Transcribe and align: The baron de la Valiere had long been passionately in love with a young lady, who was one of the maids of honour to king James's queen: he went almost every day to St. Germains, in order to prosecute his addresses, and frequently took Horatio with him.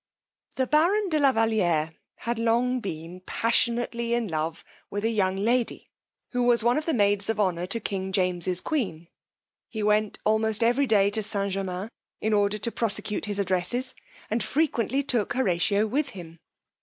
The 0.55 0.65
baron 0.65 1.09
de 1.09 1.19
la 1.19 1.31
Valiere 1.31 1.93
had 2.15 2.39
long 2.39 2.79
been 2.79 3.19
passionately 3.27 4.15
in 4.15 4.27
love 4.27 4.65
with 4.89 5.05
a 5.05 5.11
young 5.11 5.37
lady, 5.37 5.91
who 6.31 6.41
was 6.41 6.63
one 6.63 6.75
of 6.75 6.87
the 6.87 6.93
maids 6.95 7.29
of 7.29 7.39
honour 7.39 7.67
to 7.67 7.79
king 7.79 8.11
James's 8.11 8.61
queen: 8.61 9.09
he 9.69 9.83
went 9.83 10.17
almost 10.23 10.63
every 10.63 10.87
day 10.87 11.11
to 11.11 11.21
St. 11.21 11.51
Germains, 11.53 11.91
in 12.19 12.33
order 12.33 12.57
to 12.57 12.71
prosecute 12.71 13.25
his 13.25 13.37
addresses, 13.37 13.93
and 14.27 14.41
frequently 14.43 15.03
took 15.03 15.33
Horatio 15.33 15.85
with 15.85 16.09
him. 16.09 16.39